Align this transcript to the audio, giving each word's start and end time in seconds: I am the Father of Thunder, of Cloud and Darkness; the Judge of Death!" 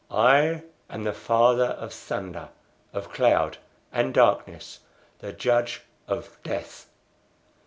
I 0.09 0.63
am 0.89 1.03
the 1.03 1.13
Father 1.13 1.65
of 1.77 1.93
Thunder, 1.93 2.49
of 2.91 3.13
Cloud 3.13 3.59
and 3.93 4.15
Darkness; 4.15 4.79
the 5.19 5.31
Judge 5.31 5.83
of 6.07 6.39
Death!" 6.41 6.87